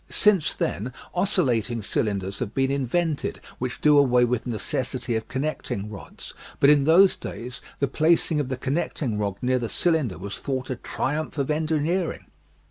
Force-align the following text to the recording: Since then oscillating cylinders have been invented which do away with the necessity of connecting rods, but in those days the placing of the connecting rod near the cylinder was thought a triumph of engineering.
Since 0.09 0.55
then 0.55 0.93
oscillating 1.13 1.83
cylinders 1.83 2.39
have 2.39 2.55
been 2.55 2.71
invented 2.71 3.39
which 3.59 3.81
do 3.81 3.99
away 3.99 4.25
with 4.25 4.45
the 4.45 4.49
necessity 4.49 5.15
of 5.15 5.27
connecting 5.27 5.91
rods, 5.91 6.33
but 6.59 6.71
in 6.71 6.85
those 6.85 7.15
days 7.15 7.61
the 7.77 7.87
placing 7.87 8.39
of 8.39 8.49
the 8.49 8.57
connecting 8.57 9.19
rod 9.19 9.35
near 9.43 9.59
the 9.59 9.69
cylinder 9.69 10.17
was 10.17 10.39
thought 10.39 10.71
a 10.71 10.75
triumph 10.75 11.37
of 11.37 11.51
engineering. 11.51 12.25